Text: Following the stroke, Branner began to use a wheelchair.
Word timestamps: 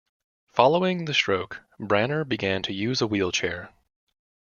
Following 0.53 1.05
the 1.05 1.13
stroke, 1.13 1.61
Branner 1.79 2.27
began 2.27 2.63
to 2.63 2.73
use 2.73 3.01
a 3.03 3.05
wheelchair. 3.07 3.71